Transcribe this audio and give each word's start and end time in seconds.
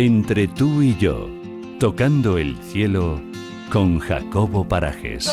Entre 0.00 0.46
tú 0.46 0.80
y 0.80 0.96
yo, 0.96 1.28
tocando 1.80 2.38
el 2.38 2.56
cielo 2.58 3.20
con 3.72 3.98
Jacobo 3.98 4.62
Parajes. 4.62 5.28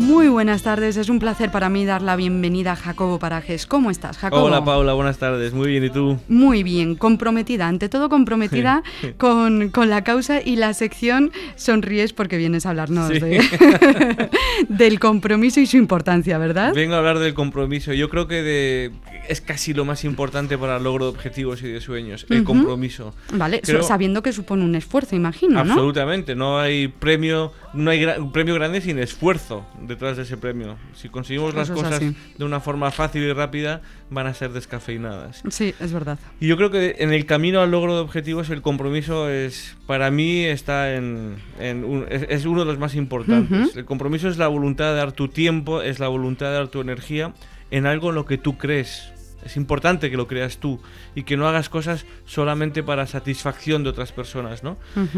Muy 0.00 0.28
buenas 0.28 0.62
tardes, 0.62 0.96
es 0.96 1.08
un 1.08 1.18
placer 1.18 1.50
para 1.50 1.68
mí 1.68 1.84
dar 1.84 2.02
la 2.02 2.14
bienvenida 2.14 2.72
a 2.72 2.76
Jacobo 2.76 3.18
Parajes. 3.18 3.66
¿Cómo 3.66 3.90
estás, 3.90 4.16
Jacobo? 4.16 4.44
Hola 4.44 4.64
Paula, 4.64 4.92
buenas 4.92 5.18
tardes. 5.18 5.52
Muy 5.52 5.66
bien, 5.70 5.84
¿y 5.84 5.90
tú? 5.90 6.18
Muy 6.28 6.62
bien, 6.62 6.94
comprometida, 6.94 7.66
ante 7.66 7.88
todo 7.88 8.08
comprometida 8.08 8.84
con, 9.18 9.70
con 9.70 9.90
la 9.90 10.04
causa 10.04 10.40
y 10.40 10.54
la 10.54 10.72
sección 10.72 11.32
Sonríes 11.56 12.12
porque 12.12 12.36
vienes 12.36 12.64
a 12.64 12.70
hablarnos 12.70 13.08
Sí. 13.08 13.18
de- 13.18 14.30
del 14.68 15.00
compromiso 15.00 15.58
y 15.60 15.66
su 15.66 15.76
importancia, 15.76 16.38
¿verdad? 16.38 16.72
Vengo 16.74 16.94
a 16.94 16.98
hablar 16.98 17.18
del 17.18 17.34
compromiso. 17.34 17.92
Yo 17.92 18.08
creo 18.08 18.28
que 18.28 18.42
de- 18.42 18.92
es 19.28 19.40
casi 19.40 19.74
lo 19.74 19.84
más 19.84 20.04
importante 20.04 20.56
para 20.56 20.76
el 20.76 20.84
logro 20.84 21.06
de 21.06 21.10
objetivos 21.10 21.60
y 21.62 21.66
de 21.68 21.80
sueños, 21.80 22.24
el 22.30 22.44
compromiso. 22.44 23.14
Vale, 23.34 23.60
Creo- 23.62 23.82
sabiendo 23.82 24.22
que 24.22 24.32
supone 24.32 24.64
un 24.64 24.76
esfuerzo, 24.76 25.16
imagino, 25.16 25.64
¿no? 25.64 25.72
Absolutamente, 25.72 26.36
no 26.36 26.60
hay 26.60 26.86
premio, 26.86 27.52
no 27.74 27.90
hay 27.90 28.04
un 28.04 28.32
premio 28.32 28.54
grande 28.54 28.80
sin 28.80 28.98
esfuerzo 28.98 29.66
detrás 29.82 30.16
de 30.16 30.22
ese 30.24 30.36
premio. 30.36 30.76
Si 30.94 31.08
conseguimos 31.08 31.54
las 31.54 31.68
Eso 31.68 31.74
cosas 31.74 32.00
de 32.38 32.44
una 32.44 32.60
forma 32.60 32.90
fácil 32.90 33.22
y 33.22 33.32
rápida, 33.32 33.82
van 34.10 34.26
a 34.26 34.34
ser 34.34 34.52
descafeinadas. 34.52 35.42
Sí, 35.50 35.74
es 35.80 35.92
verdad. 35.92 36.18
Y 36.40 36.46
yo 36.46 36.56
creo 36.56 36.70
que 36.70 36.96
en 36.98 37.12
el 37.12 37.26
camino 37.26 37.60
al 37.60 37.70
logro 37.70 37.94
de 37.94 38.00
objetivos 38.00 38.50
el 38.50 38.62
compromiso 38.62 39.28
es, 39.28 39.76
para 39.86 40.10
mí, 40.10 40.44
está 40.44 40.94
en, 40.94 41.36
en 41.60 41.84
un- 41.84 42.06
es, 42.08 42.26
es 42.28 42.46
uno 42.46 42.60
de 42.60 42.66
los 42.66 42.78
más 42.78 42.94
importantes. 42.94 43.76
El 43.76 43.84
compromiso 43.84 44.28
es 44.28 44.38
la 44.38 44.48
voluntad 44.48 44.90
de 44.90 44.96
dar 44.96 45.12
tu 45.12 45.28
tiempo, 45.28 45.82
es 45.82 45.98
la 45.98 46.08
voluntad 46.08 46.46
de 46.46 46.52
dar 46.54 46.68
tu 46.68 46.80
energía 46.80 47.32
en 47.70 47.86
algo 47.86 48.08
en 48.10 48.14
lo 48.14 48.24
que 48.26 48.38
tú 48.38 48.56
crees. 48.56 49.12
Es 49.48 49.56
importante 49.56 50.10
que 50.10 50.18
lo 50.18 50.26
creas 50.26 50.58
tú 50.58 50.78
y 51.14 51.22
que 51.22 51.38
no 51.38 51.48
hagas 51.48 51.70
cosas 51.70 52.04
solamente 52.26 52.82
para 52.82 53.06
satisfacción 53.06 53.82
de 53.82 53.88
otras 53.88 54.12
personas, 54.12 54.62
¿no? 54.62 54.76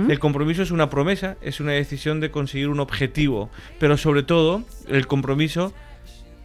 El 0.08 0.20
compromiso 0.20 0.62
es 0.62 0.70
una 0.70 0.88
promesa, 0.88 1.36
es 1.42 1.58
una 1.58 1.72
decisión 1.72 2.20
de 2.20 2.30
conseguir 2.30 2.68
un 2.68 2.78
objetivo, 2.78 3.50
pero 3.80 3.96
sobre 3.96 4.22
todo 4.22 4.62
el 4.86 5.08
compromiso, 5.08 5.74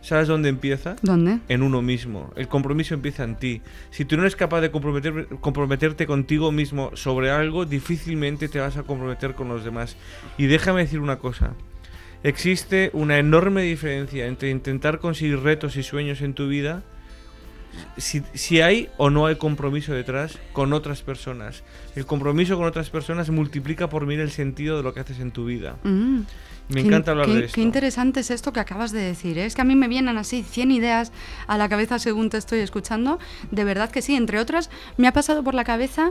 ¿sabes 0.01 0.27
dónde 0.27 0.49
empieza? 0.49 0.95
¿Dónde? 1.03 1.39
en 1.47 1.61
uno 1.61 1.83
mismo. 1.83 2.33
El 2.35 2.47
compromiso 2.47 2.95
empieza 2.95 3.23
en 3.23 3.35
ti. 3.35 3.61
Si 3.91 4.03
tú 4.03 4.15
no 4.17 4.23
eres 4.23 4.35
capaz 4.35 4.61
de 4.61 4.71
comprometer- 4.71 5.27
comprometerte 5.39 6.07
contigo 6.07 6.51
mismo 6.51 6.89
sobre 6.95 7.29
algo, 7.29 7.65
difícilmente 7.65 8.49
te 8.49 8.59
vas 8.59 8.77
a 8.77 8.83
comprometer 8.83 9.35
con 9.35 9.47
los 9.47 9.63
demás. 9.63 9.95
Y 10.39 10.47
déjame 10.47 10.81
decir 10.81 10.99
una 11.01 11.17
cosa. 11.19 11.53
Existe 12.23 12.89
una 12.93 13.19
enorme 13.19 13.61
diferencia 13.61 14.25
entre 14.25 14.49
intentar 14.49 14.97
conseguir 14.97 15.39
retos 15.41 15.75
y 15.75 15.83
sueños 15.83 16.21
en 16.21 16.33
tu 16.33 16.47
vida 16.47 16.83
si, 17.97 18.23
si 18.33 18.61
hay 18.61 18.89
o 18.97 19.09
no 19.09 19.25
hay 19.25 19.35
compromiso 19.35 19.93
detrás 19.93 20.37
con 20.53 20.73
otras 20.73 21.01
personas. 21.01 21.63
El 21.95 22.05
compromiso 22.05 22.57
con 22.57 22.65
otras 22.65 22.89
personas 22.89 23.29
multiplica 23.29 23.89
por 23.89 24.05
mil 24.05 24.19
el 24.19 24.31
sentido 24.31 24.77
de 24.77 24.83
lo 24.83 24.93
que 24.93 24.99
haces 25.01 25.19
en 25.19 25.31
tu 25.31 25.45
vida. 25.45 25.75
Mm. 25.83 26.19
Me 26.67 26.81
Qué 26.81 26.87
encanta 26.87 27.11
hablar 27.11 27.27
qué- 27.27 27.33
de 27.33 27.45
esto. 27.45 27.55
Qué 27.55 27.61
interesante 27.61 28.21
es 28.21 28.31
esto 28.31 28.51
que 28.51 28.59
acabas 28.59 28.91
de 28.91 28.99
decir. 28.99 29.37
¿eh? 29.37 29.45
Es 29.45 29.53
que 29.53 29.61
a 29.61 29.65
mí 29.65 29.75
me 29.75 29.87
vienen 29.87 30.17
así 30.17 30.41
100 30.41 30.71
ideas 30.71 31.11
a 31.45 31.59
la 31.59 31.69
cabeza 31.69 31.99
según 31.99 32.31
te 32.31 32.37
estoy 32.37 32.59
escuchando. 32.59 33.19
De 33.51 33.63
verdad 33.63 33.91
que 33.91 34.01
sí. 34.01 34.15
Entre 34.15 34.39
otras, 34.39 34.71
me 34.97 35.07
ha 35.07 35.13
pasado 35.13 35.43
por 35.43 35.53
la 35.53 35.63
cabeza 35.63 36.09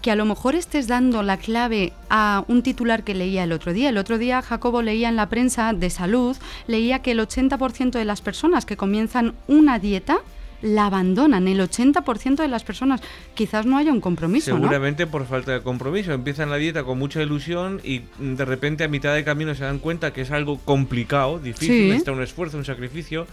que 0.00 0.10
a 0.10 0.16
lo 0.16 0.24
mejor 0.24 0.54
estés 0.54 0.86
dando 0.88 1.22
la 1.22 1.36
clave 1.36 1.92
a 2.08 2.44
un 2.48 2.62
titular 2.62 3.04
que 3.04 3.14
leía 3.14 3.44
el 3.44 3.52
otro 3.52 3.74
día. 3.74 3.90
El 3.90 3.98
otro 3.98 4.16
día 4.16 4.40
Jacobo 4.40 4.80
leía 4.80 5.10
en 5.10 5.16
la 5.16 5.28
prensa 5.28 5.74
de 5.74 5.90
salud, 5.90 6.34
leía 6.66 7.00
que 7.02 7.10
el 7.10 7.20
80% 7.20 7.90
de 7.98 8.04
las 8.06 8.22
personas 8.22 8.64
que 8.64 8.78
comienzan 8.78 9.34
una 9.48 9.78
dieta 9.78 10.20
la 10.62 10.86
abandonan. 10.86 11.48
El 11.48 11.60
80% 11.60 12.36
de 12.36 12.48
las 12.48 12.64
personas. 12.64 13.00
Quizás 13.34 13.66
no 13.66 13.76
haya 13.78 13.92
un 13.92 14.00
compromiso, 14.00 14.50
¿no? 14.52 14.56
Seguramente 14.58 15.06
por 15.06 15.26
falta 15.26 15.52
de 15.52 15.60
compromiso. 15.62 16.12
Empiezan 16.12 16.50
la 16.50 16.56
dieta 16.56 16.84
con 16.84 16.98
mucha 16.98 17.22
ilusión 17.22 17.80
y 17.84 18.02
mm, 18.18 18.34
de 18.34 18.44
repente 18.44 18.84
a 18.84 18.88
mitad 18.88 19.14
de 19.14 19.24
camino 19.24 19.54
se 19.54 19.64
dan 19.64 19.78
cuenta 19.78 20.12
que 20.12 20.20
es 20.22 20.30
algo 20.30 20.58
complicado, 20.58 21.38
difícil, 21.38 21.74
Sí. 21.76 21.86
necesita 21.88 22.12
un 22.12 22.22
esfuerzo, 22.22 22.58
un 22.58 22.64
sacrificio, 22.64 23.26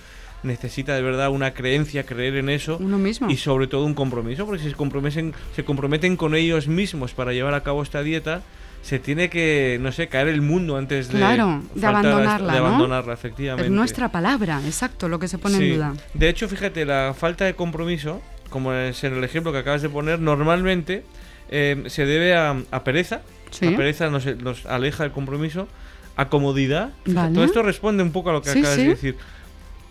necesita 0.43 0.95
de 0.95 1.01
verdad 1.01 1.29
una 1.31 1.53
creencia, 1.53 2.05
creer 2.05 2.35
en 2.35 2.49
eso 2.49 2.77
Uno 2.79 2.97
mismo. 2.97 3.29
y 3.29 3.37
sobre 3.37 3.67
todo 3.67 3.85
un 3.85 3.93
compromiso, 3.95 4.45
porque 4.45 4.61
si 4.63 4.69
se 4.69 4.75
comprometen, 4.75 5.33
se 5.55 5.66
comprometen 5.66 6.16
con 6.16 6.35
ellos 6.35 6.67
mismos 6.67 7.13
para 7.13 7.33
llevar 7.33 7.53
a 7.55 7.63
cabo 7.63 7.81
esta 7.83 8.03
dieta, 8.03 8.41
se 8.87 8.99
tiene 8.99 9.29
que, 9.29 9.77
no 9.81 9.91
sé, 9.91 10.07
caer 10.07 10.29
el 10.29 10.41
mundo 10.41 10.77
antes 10.77 11.09
de, 11.09 11.17
Claro, 11.17 11.61
de 11.75 11.85
a- 11.85 11.89
abandonarla, 11.89 12.53
de 12.53 12.59
¿no? 12.61 13.11
efectivamente. 13.11 13.65
es 13.65 13.71
nuestra 13.71 14.09
palabra, 14.13 14.61
exacto, 14.65 15.09
lo 15.09 15.19
que 15.19 15.27
se 15.27 15.37
pone 15.37 15.57
Sí. 15.57 15.65
en 15.71 15.75
duda. 15.75 15.93
De 16.13 16.29
hecho, 16.29 16.47
fíjate, 16.47 16.85
la 16.85 17.13
falta 17.13 17.43
de 17.43 17.53
compromiso, 17.53 18.21
como 18.49 18.71
es 18.71 19.03
en 19.03 19.13
el 19.17 19.25
ejemplo 19.25 19.51
que 19.51 19.57
acabas 19.57 19.81
de 19.81 19.89
poner, 19.89 20.19
normalmente 20.21 21.03
eh, 21.49 21.83
se 21.87 22.05
debe 22.05 22.33
a, 22.33 22.55
a 22.71 22.83
pereza. 22.85 23.23
Sí. 23.51 23.69
La 23.71 23.75
pereza 23.77 24.09
nos, 24.09 24.25
nos 24.37 24.65
aleja 24.65 25.03
del 25.03 25.11
compromiso. 25.11 25.67
A 26.15 26.29
comodidad. 26.29 26.89
Vale. 27.05 27.33
Todo 27.35 27.43
esto 27.43 27.61
responde 27.63 28.01
un 28.03 28.11
poco 28.11 28.29
a 28.31 28.33
lo 28.33 28.41
que 28.41 28.51
Sí, 28.51 28.59
acabas 28.59 28.77
de 28.77 28.87
decir. 28.87 29.17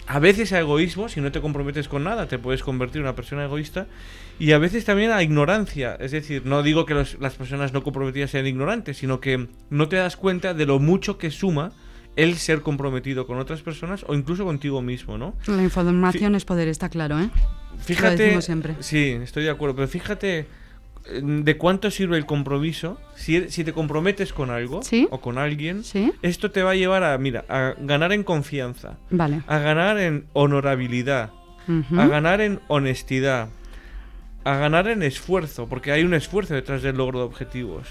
A 0.09 0.19
veces 0.21 0.53
a 0.53 0.61
egoísmo, 0.61 1.09
si 1.09 1.21
no 1.21 1.33
te 1.33 1.41
comprometes 1.41 1.89
con 1.89 2.05
nada, 2.05 2.28
te 2.28 2.39
puedes 2.39 2.62
convertir 2.62 2.99
en 2.99 3.03
una 3.03 3.17
persona 3.17 3.44
egoísta. 3.44 3.87
Y 4.39 4.53
a 4.53 4.59
veces 4.59 4.84
también 4.84 5.11
a 5.11 5.22
ignorancia. 5.22 5.97
Es 5.99 6.12
decir, 6.12 6.43
no 6.44 6.62
digo 6.62 6.87
que 6.87 6.94
los- 6.94 7.19
las 7.21 7.34
personas 7.34 7.72
no 7.72 7.83
comprometidas 7.83 8.31
sean 8.31 8.47
ignorantes, 8.47 8.99
sino 8.99 9.19
que 9.21 9.49
no 9.71 9.89
te 9.89 9.97
das 9.97 10.17
cuenta 10.17 10.55
de 10.55 10.65
lo 10.67 10.78
mucho 10.78 11.19
que 11.19 11.31
suma 11.31 11.72
el 12.15 12.37
ser 12.37 12.61
comprometido 12.62 13.27
con 13.27 13.39
otras 13.39 13.62
personas 13.62 14.05
o 14.06 14.15
incluso 14.15 14.44
contigo 14.44 14.81
mismo, 14.81 15.19
¿no? 15.19 15.34
La 15.47 15.62
información 15.62 16.34
es 16.34 16.44
poder, 16.44 16.69
está 16.69 16.88
claro, 16.88 17.19
¿eh? 17.21 17.28
Fíjate, 17.78 18.23
decimos 18.23 18.44
siempre. 18.44 18.75
sí, 18.81 19.19
estoy 19.23 19.44
de 19.44 19.50
acuerdo, 19.50 19.75
pero 19.77 19.88
fíjate 19.88 20.47
de 21.22 21.56
cuánto 21.56 21.91
sirve 21.91 22.17
el 22.17 22.27
compromiso. 22.27 23.00
Si, 23.15 23.49
si 23.50 23.65
te 23.65 23.72
comprometes 23.72 24.33
con 24.33 24.50
algo 24.50 24.83
Sí. 24.83 25.06
o 25.11 25.21
con 25.21 25.39
alguien, 25.39 25.84
¿Sí? 25.84 26.12
esto 26.22 26.50
te 26.50 26.62
va 26.62 26.72
a 26.72 26.75
llevar 26.75 27.05
a, 27.05 27.17
mira, 27.19 27.44
a 27.49 27.75
ganar 27.78 28.12
en 28.12 28.25
confianza, 28.25 28.99
Vale. 29.11 29.43
a 29.47 29.59
ganar 29.59 29.99
en 29.99 30.27
honorabilidad, 30.33 31.31
a 31.97 32.06
ganar 32.06 32.41
en 32.41 32.61
honestidad, 32.69 33.49
a 34.44 34.56
ganar 34.56 34.89
en 34.89 35.03
esfuerzo, 35.03 35.69
porque 35.69 35.93
hay 35.93 36.03
un 36.05 36.15
esfuerzo 36.15 36.55
detrás 36.55 36.83
del 36.83 36.97
logro 36.97 37.19
de 37.21 37.25
objetivos, 37.25 37.88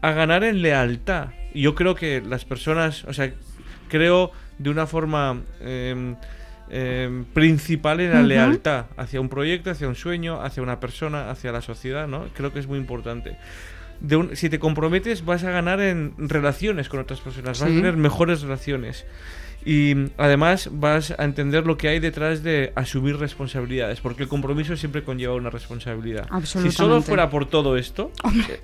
a 0.00 0.12
ganar 0.12 0.44
en 0.44 0.62
lealtad. 0.62 1.28
Yo 1.54 1.74
creo 1.74 1.94
que 1.94 2.20
las 2.20 2.44
personas, 2.44 3.04
o 3.04 3.12
sea, 3.12 3.32
creo 3.88 4.32
de 4.58 4.70
una 4.70 4.86
forma 4.86 5.40
em, 5.60 6.16
em, 6.70 7.24
principal 7.24 8.00
en 8.00 8.12
la 8.12 8.22
lealtad 8.22 8.86
hacia 8.96 9.20
un 9.20 9.28
proyecto, 9.28 9.70
hacia 9.70 9.88
un 9.88 9.94
sueño, 9.94 10.40
hacia 10.42 10.62
una 10.62 10.80
persona, 10.80 11.30
hacia 11.30 11.52
la 11.52 11.62
sociedad, 11.62 12.06
¿no? 12.08 12.26
Creo 12.34 12.52
que 12.52 12.58
es 12.60 12.66
muy 12.66 12.78
importante. 12.78 13.36
De 14.00 14.16
un- 14.16 14.36
si 14.36 14.48
te 14.48 14.58
comprometes 14.58 15.24
vas 15.24 15.42
a 15.44 15.50
ganar 15.50 15.80
en 15.80 16.12
relaciones 16.18 16.88
con 16.88 17.00
otras 17.00 17.20
personas, 17.20 17.58
vas 17.60 17.68
Sí. 17.68 17.74
a 17.74 17.76
tener 17.78 17.96
mejores 17.96 18.42
relaciones. 18.42 19.04
Y 19.64 19.92
mm, 19.96 20.10
además 20.18 20.68
vas 20.72 21.12
a 21.18 21.24
entender 21.24 21.66
lo 21.66 21.76
que 21.76 21.88
hay 21.88 21.98
detrás 21.98 22.44
de 22.44 22.72
asumir 22.76 23.16
responsabilidades, 23.18 24.00
porque 24.00 24.22
el 24.22 24.28
compromiso 24.28 24.76
siempre 24.76 25.02
conlleva 25.02 25.34
una 25.34 25.50
responsabilidad. 25.50 26.28
Si 26.42 26.46
solo 26.46 26.66
Absolutamente. 26.68 27.06
fuera 27.08 27.28
por 27.28 27.46
todo 27.46 27.76
esto, 27.76 28.12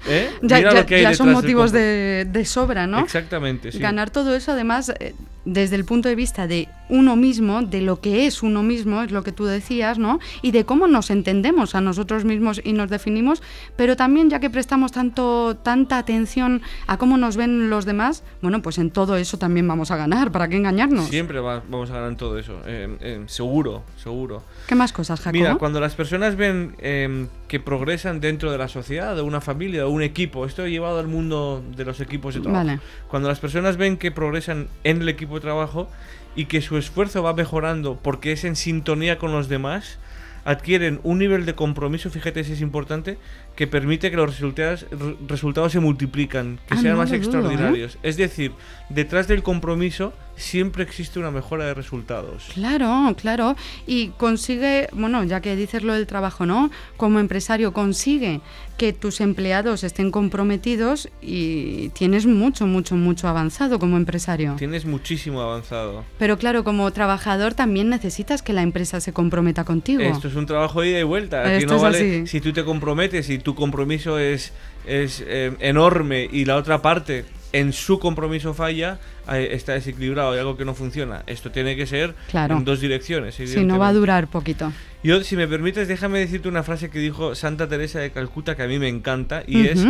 ¿eh? 0.08 0.30
Ya, 0.42 0.58
Mira 0.58 0.72
ya- 0.72 0.80
lo 0.80 0.86
que 0.86 0.94
hay 0.94 1.02
ya 1.02 1.14
son 1.14 1.32
motivos 1.32 1.72
de, 1.72 2.26
de 2.30 2.44
sobra, 2.44 2.86
¿no? 2.86 3.00
Exactamente, 3.00 3.72
sí. 3.72 3.80
Ganar 3.80 4.10
todo 4.10 4.36
eso, 4.36 4.52
además, 4.52 4.92
eh, 5.00 5.14
desde 5.44 5.74
el 5.76 5.84
punto 5.84 6.08
de 6.08 6.14
vista 6.14 6.46
de 6.46 6.68
uno 6.88 7.16
mismo, 7.16 7.62
de 7.62 7.80
lo 7.80 8.00
que 8.00 8.26
es 8.26 8.42
uno 8.42 8.62
mismo, 8.62 9.02
es 9.02 9.10
lo 9.10 9.22
que 9.22 9.32
tú 9.32 9.44
decías, 9.44 9.98
¿no? 9.98 10.18
Y 10.42 10.50
de 10.50 10.64
cómo 10.64 10.86
nos 10.86 11.10
entendemos 11.10 11.74
a 11.74 11.80
nosotros 11.80 12.24
mismos 12.24 12.60
y 12.62 12.72
nos 12.74 12.90
definimos, 12.90 13.42
pero 13.76 13.96
también 13.96 14.28
ya 14.30 14.40
que 14.40 14.50
prestamos 14.50 14.92
tanto, 14.92 15.56
tanta 15.56 15.98
atención 15.98 16.62
a 16.86 16.98
cómo 16.98 17.16
nos 17.16 17.36
ven 17.36 17.70
los 17.70 17.84
demás, 17.84 18.22
bueno, 18.42 18.60
pues 18.62 18.78
en 18.78 18.90
todo 18.90 19.16
eso 19.16 19.38
también 19.38 19.66
vamos 19.66 19.90
a 19.90 19.96
ganar, 19.96 20.30
¿para 20.32 20.48
qué 20.48 20.56
engañarnos? 20.56 21.06
Siempre 21.08 21.40
va- 21.40 21.62
vamos 21.68 21.90
a 21.90 21.94
ganar 21.94 22.10
en 22.10 22.16
todo 22.16 22.38
eso, 22.38 22.60
eh, 22.66 22.96
eh, 23.00 23.22
seguro, 23.26 23.82
seguro. 23.96 24.42
¿Qué 24.66 24.74
más 24.74 24.92
cosas, 24.92 25.20
Jacobo? 25.20 25.38
Mira, 25.42 25.56
cuando 25.56 25.80
las 25.80 25.94
personas 25.94 26.36
ven 26.36 26.74
eh, 26.78 27.26
que 27.48 27.60
progresan 27.60 28.20
dentro 28.20 28.50
de 28.52 28.58
la 28.58 28.68
sociedad, 28.68 29.14
de 29.16 29.22
una 29.22 29.40
familia, 29.40 29.80
de 29.84 29.88
un 29.88 30.02
equipo, 30.02 30.44
esto 30.46 30.64
he 30.64 30.70
llevado 30.70 30.98
al 30.98 31.08
mundo 31.08 31.62
de 31.76 31.84
los 31.84 32.00
equipos 32.00 32.34
de 32.34 32.40
trabajo. 32.40 32.64
Vale. 32.66 32.80
Cuando 33.08 33.28
las 33.28 33.40
personas 33.40 33.76
ven 33.76 33.96
que 33.96 34.10
progresan 34.10 34.68
en 34.84 35.00
el 35.02 35.08
equipo 35.08 35.34
de 35.36 35.40
trabajo 35.40 35.88
y 36.36 36.46
que 36.46 36.60
su 36.62 36.76
esfuerzo 36.78 37.22
va 37.22 37.34
mejorando 37.34 37.98
porque 38.02 38.32
es 38.32 38.44
en 38.44 38.56
sintonía 38.56 39.18
con 39.18 39.32
los 39.32 39.48
demás, 39.48 39.98
adquieren 40.44 41.00
un 41.04 41.18
nivel 41.18 41.46
de 41.46 41.54
compromiso, 41.54 42.10
fíjate 42.10 42.44
si 42.44 42.52
es 42.52 42.60
importante, 42.60 43.16
que 43.56 43.66
permite 43.66 44.10
que 44.10 44.16
los 44.16 44.28
resultados, 44.30 44.84
re- 44.90 45.16
resultados 45.26 45.72
se 45.72 45.80
multiplican, 45.80 46.58
que 46.68 46.74
Ah, 46.74 46.76
sean 46.76 46.92
no 46.94 46.98
más 46.98 47.12
¿eh? 47.12 47.16
extraordinarios. 47.16 47.98
Es 48.02 48.16
decir, 48.18 48.52
detrás 48.90 49.26
del 49.26 49.42
compromiso 49.42 50.12
siempre 50.36 50.82
existe 50.82 51.18
una 51.18 51.30
mejora 51.30 51.64
de 51.66 51.74
resultados. 51.74 52.46
Claro, 52.54 53.14
claro. 53.16 53.56
Y 53.86 54.08
consigue, 54.08 54.88
bueno, 54.92 55.24
ya 55.24 55.40
que 55.40 55.56
dices 55.56 55.82
lo 55.82 55.94
del 55.94 56.06
trabajo, 56.06 56.46
¿no? 56.46 56.70
Como 56.96 57.20
empresario 57.20 57.72
consigue 57.72 58.40
que 58.76 58.92
tus 58.92 59.20
empleados 59.20 59.84
estén 59.84 60.10
comprometidos 60.10 61.08
y 61.22 61.90
tienes 61.90 62.26
mucho, 62.26 62.66
mucho, 62.66 62.96
mucho 62.96 63.28
avanzado 63.28 63.78
como 63.78 63.96
empresario. 63.96 64.54
Tienes 64.58 64.84
muchísimo 64.84 65.40
avanzado. 65.40 66.04
Pero 66.18 66.38
claro, 66.38 66.64
como 66.64 66.90
trabajador 66.90 67.54
también 67.54 67.88
necesitas 67.88 68.42
que 68.42 68.52
la 68.52 68.62
empresa 68.62 69.00
se 69.00 69.12
comprometa 69.12 69.64
contigo. 69.64 70.02
Esto 70.02 70.28
es 70.28 70.34
un 70.34 70.46
trabajo 70.46 70.80
de 70.80 70.90
ida 70.90 71.00
y 71.00 71.04
vuelta. 71.04 71.42
Aquí 71.42 71.58
Esto 71.58 71.70
no 71.70 71.76
es 71.76 71.82
vale 71.82 71.98
así. 71.98 72.26
si 72.26 72.40
tú 72.40 72.52
te 72.52 72.64
comprometes 72.64 73.30
y 73.30 73.38
tu 73.38 73.54
compromiso 73.54 74.18
es, 74.18 74.52
es 74.86 75.22
eh, 75.26 75.52
enorme 75.60 76.28
y 76.30 76.44
la 76.44 76.56
otra 76.56 76.82
parte 76.82 77.24
en 77.54 77.72
su 77.72 77.98
compromiso 78.00 78.52
falla, 78.52 78.98
eh, 79.32 79.50
está 79.52 79.72
desequilibrado, 79.74 80.32
hay 80.32 80.40
algo 80.40 80.56
que 80.56 80.64
no 80.64 80.74
funciona. 80.74 81.22
Esto 81.26 81.50
tiene 81.50 81.76
que 81.76 81.86
ser 81.86 82.14
Claro. 82.30 82.56
en 82.56 82.64
dos 82.64 82.80
direcciones. 82.80 83.36
Si 83.36 83.64
no 83.64 83.78
va 83.78 83.88
a 83.88 83.92
durar 83.92 84.26
poquito. 84.26 84.72
Yo, 85.02 85.22
si 85.22 85.36
me 85.36 85.46
permites, 85.46 85.86
déjame 85.86 86.18
decirte 86.18 86.48
una 86.48 86.62
frase 86.64 86.90
que 86.90 86.98
dijo 86.98 87.34
Santa 87.34 87.68
Teresa 87.68 88.00
de 88.00 88.10
Calcuta 88.10 88.56
que 88.56 88.62
a 88.64 88.66
mí 88.66 88.78
me 88.78 88.88
encanta 88.88 89.44
y 89.46 89.66
es 89.66 89.86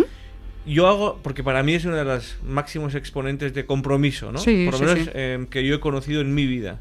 yo 0.67 0.89
hago, 0.89 1.21
porque 1.23 1.43
para 1.45 1.63
mí 1.63 1.75
es 1.75 1.85
uno 1.85 1.97
de 1.97 2.05
los 2.05 2.37
máximos 2.47 2.95
exponentes 2.95 3.53
de 3.53 3.67
compromiso, 3.67 4.33
¿no? 4.33 4.39
Sí, 4.39 4.65
Por 4.65 4.73
lo 4.75 4.79
sí, 4.79 4.85
menos 4.85 5.05
sí. 5.05 5.11
eh, 5.15 5.47
que 5.51 5.67
yo 5.67 5.75
he 5.75 5.81
conocido 5.81 6.21
en 6.23 6.35
mi 6.35 6.47
vida. 6.47 6.81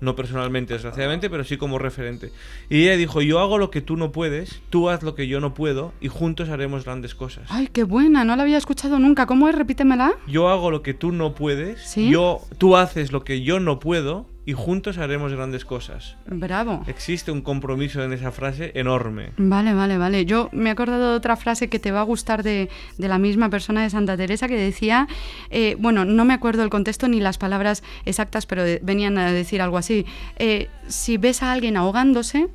No 0.00 0.14
personalmente, 0.14 0.74
desgraciadamente, 0.74 1.28
pero 1.28 1.44
sí 1.44 1.56
como 1.56 1.78
referente. 1.78 2.30
Y 2.68 2.84
ella 2.84 2.96
dijo, 2.96 3.20
yo 3.20 3.40
hago 3.40 3.58
lo 3.58 3.70
que 3.70 3.80
tú 3.80 3.96
no 3.96 4.12
puedes, 4.12 4.60
tú 4.70 4.88
haz 4.88 5.02
lo 5.02 5.14
que 5.14 5.26
yo 5.26 5.40
no 5.40 5.54
puedo 5.54 5.92
y 6.00 6.08
juntos 6.08 6.48
haremos 6.48 6.84
grandes 6.84 7.14
cosas. 7.14 7.44
Ay, 7.48 7.68
qué 7.72 7.82
buena, 7.84 8.24
no 8.24 8.36
la 8.36 8.44
había 8.44 8.58
escuchado 8.58 8.98
nunca. 8.98 9.26
¿Cómo 9.26 9.48
es? 9.48 9.54
Repítemela. 9.54 10.12
Yo 10.26 10.48
hago 10.48 10.70
lo 10.70 10.82
que 10.82 10.94
tú 10.94 11.10
no 11.12 11.34
puedes, 11.34 11.80
¿Sí? 11.82 12.10
yo, 12.10 12.40
tú 12.58 12.76
haces 12.76 13.10
lo 13.12 13.24
que 13.24 13.42
yo 13.42 13.58
no 13.58 13.80
puedo 13.80 14.26
y 14.48 14.54
juntos 14.54 14.96
haremos 14.96 15.30
grandes 15.34 15.66
cosas. 15.66 16.16
Bravo. 16.24 16.82
Existe 16.86 17.30
un 17.30 17.42
compromiso 17.42 18.02
en 18.02 18.14
esa 18.14 18.32
frase 18.32 18.72
enorme. 18.74 19.32
Vale, 19.36 19.74
vale, 19.74 19.98
vale. 19.98 20.24
Yo 20.24 20.48
me 20.52 20.70
he 20.70 20.72
acordado 20.72 21.10
de 21.10 21.16
otra 21.18 21.36
frase 21.36 21.68
que 21.68 21.78
te 21.78 21.90
va 21.92 22.00
a 22.00 22.04
gustar 22.04 22.42
de, 22.42 22.70
de 22.96 23.08
la 23.08 23.18
misma 23.18 23.50
persona 23.50 23.82
de 23.82 23.90
Santa 23.90 24.16
Teresa 24.16 24.48
que 24.48 24.56
decía, 24.56 25.06
eh, 25.50 25.76
bueno, 25.78 26.06
no 26.06 26.24
me 26.24 26.32
acuerdo 26.32 26.62
el 26.62 26.70
contexto 26.70 27.08
ni 27.08 27.20
las 27.20 27.36
palabras 27.36 27.82
exactas, 28.06 28.46
pero 28.46 28.64
de- 28.64 28.80
venían 28.82 29.18
a 29.18 29.30
decir 29.32 29.60
algo 29.60 29.76
así. 29.76 30.06
eh, 30.36 30.68
si 30.86 31.18
ves 31.18 31.42
a 31.42 31.52
alguien 31.52 31.76
ahogándose, 31.76 32.48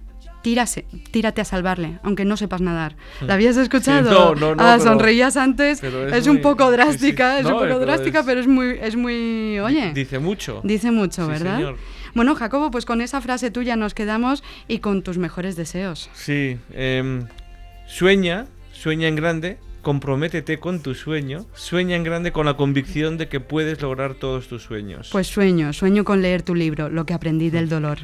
tírase, 0.44 0.86
tírate 1.12 1.42
a 1.42 1.46
salvarle, 1.46 1.98
aunque 2.04 2.26
no 2.26 2.38
sepas 2.38 2.62
nadar. 2.62 2.96
¿La 3.22 3.34
habías 3.34 3.58
escuchado? 3.58 4.12
no, 4.12 4.36
no, 4.36 4.56
no, 4.56 4.64
Ah, 4.64 4.76
pero- 4.78 4.92
sonreías 4.92 5.36
antes. 5.38 5.80
pero 5.82 6.08
Es, 6.08 6.14
es 6.14 6.28
un 6.28 6.42
poco 6.42 6.68
sí, 6.68 6.74
drástica, 6.74 7.40
es 7.40 7.46
un 7.46 7.52
poco 7.54 7.64
pero 7.64 7.80
drástica, 7.80 8.20
es- 8.20 8.26
pero 8.26 8.40
es 8.42 8.48
muy, 8.48 8.78
es 8.82 8.96
muy, 8.96 9.58
oye. 9.60 9.92
Dice 9.94 10.20
mucho. 10.20 10.62
Dice 10.64 10.92
mucho, 10.92 11.26
Sí, 11.26 11.32
¿verdad? 11.32 11.56
señor. 11.56 11.78
Bueno, 12.14 12.36
Jacobo, 12.36 12.70
pues 12.70 12.86
con 12.86 13.02
esa 13.02 13.22
frase 13.22 13.50
tuya 13.50 13.76
nos 13.76 13.96
quedamos 13.96 14.44
y 14.68 14.80
con 14.80 15.02
tus 15.02 15.18
mejores 15.18 15.56
deseos. 15.56 16.12
Sí, 16.14 16.58
em, 16.74 17.26
sueña, 17.88 18.46
sueña 18.72 19.08
en 19.08 19.16
grande, 19.16 19.58
comprométete 19.82 20.60
con 20.60 20.82
tu 20.82 20.94
sueño, 20.94 21.46
sueña 21.56 21.96
en 21.96 22.04
grande 22.04 22.32
con 22.32 22.46
la 22.46 22.56
convicción 22.56 23.18
de 23.18 23.28
que 23.30 23.40
puedes 23.40 23.82
lograr 23.82 24.14
todos 24.14 24.48
tus 24.48 24.62
sueños. 24.64 25.10
Pues 25.12 25.28
sueño, 25.28 25.74
sueño 25.74 26.04
con 26.04 26.22
leer 26.22 26.42
tu 26.44 26.54
libro, 26.54 26.90
Lo 26.90 27.06
que 27.06 27.14
aprendí 27.14 27.50
del 27.50 27.68
dolor. 27.68 27.98